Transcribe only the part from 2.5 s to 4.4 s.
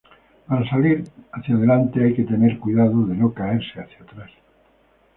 cuidado de no caerse hacia atrás.